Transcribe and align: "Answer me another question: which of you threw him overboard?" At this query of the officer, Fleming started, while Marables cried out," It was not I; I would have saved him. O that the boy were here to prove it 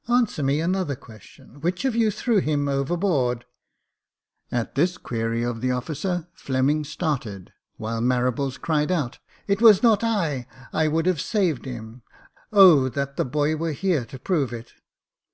"Answer 0.08 0.42
me 0.42 0.62
another 0.62 0.96
question: 0.96 1.60
which 1.60 1.84
of 1.84 1.94
you 1.94 2.10
threw 2.10 2.38
him 2.38 2.68
overboard?" 2.68 3.44
At 4.50 4.76
this 4.76 4.96
query 4.96 5.42
of 5.42 5.60
the 5.60 5.72
officer, 5.72 6.26
Fleming 6.32 6.84
started, 6.84 7.52
while 7.76 8.00
Marables 8.00 8.58
cried 8.58 8.90
out," 8.90 9.18
It 9.46 9.60
was 9.60 9.82
not 9.82 10.02
I; 10.02 10.46
I 10.72 10.88
would 10.88 11.04
have 11.04 11.20
saved 11.20 11.66
him. 11.66 12.00
O 12.50 12.88
that 12.88 13.18
the 13.18 13.26
boy 13.26 13.56
were 13.56 13.72
here 13.72 14.06
to 14.06 14.18
prove 14.18 14.54
it 14.54 14.72